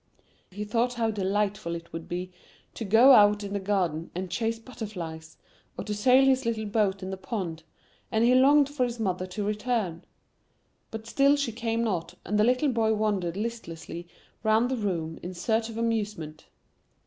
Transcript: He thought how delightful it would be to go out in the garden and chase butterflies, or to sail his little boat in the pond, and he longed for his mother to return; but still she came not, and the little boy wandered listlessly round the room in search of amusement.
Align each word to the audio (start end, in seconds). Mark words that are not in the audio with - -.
He 0.49 0.63
thought 0.65 0.95
how 0.95 1.11
delightful 1.11 1.75
it 1.75 1.93
would 1.93 2.09
be 2.09 2.31
to 2.73 2.83
go 2.83 3.11
out 3.11 3.43
in 3.43 3.53
the 3.53 3.59
garden 3.59 4.09
and 4.15 4.31
chase 4.31 4.57
butterflies, 4.57 5.37
or 5.77 5.83
to 5.83 5.93
sail 5.93 6.25
his 6.25 6.43
little 6.43 6.65
boat 6.65 7.03
in 7.03 7.11
the 7.11 7.17
pond, 7.17 7.61
and 8.11 8.23
he 8.25 8.33
longed 8.33 8.67
for 8.67 8.83
his 8.83 8.99
mother 8.99 9.27
to 9.27 9.43
return; 9.43 10.03
but 10.89 11.05
still 11.05 11.35
she 11.35 11.51
came 11.51 11.83
not, 11.83 12.15
and 12.25 12.39
the 12.39 12.43
little 12.43 12.69
boy 12.69 12.95
wandered 12.95 13.37
listlessly 13.37 14.07
round 14.41 14.71
the 14.71 14.75
room 14.75 15.19
in 15.21 15.35
search 15.35 15.69
of 15.69 15.77
amusement. 15.77 16.47